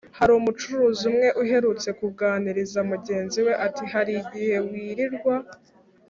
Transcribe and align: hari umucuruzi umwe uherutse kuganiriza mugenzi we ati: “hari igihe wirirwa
hari 0.17 0.31
umucuruzi 0.39 1.03
umwe 1.11 1.27
uherutse 1.41 1.89
kuganiriza 1.99 2.79
mugenzi 2.91 3.37
we 3.45 3.53
ati: 3.65 3.83
“hari 3.93 4.11
igihe 4.21 4.55
wirirwa 4.69 5.35